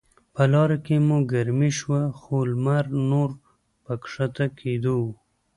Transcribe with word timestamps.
په 0.33 0.43
لاره 0.53 0.77
کې 0.85 0.95
مو 1.07 1.17
ګرمي 1.31 1.71
شوه، 1.79 2.01
خو 2.19 2.35
لمر 2.51 2.85
نور 3.09 3.29
په 3.83 3.93
کښته 4.01 4.45
کیدو 4.59 4.95
و. 5.03 5.07